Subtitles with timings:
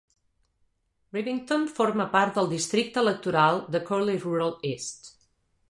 [1.17, 5.15] Rivington forma part del districte electoral de Chorley Rural East.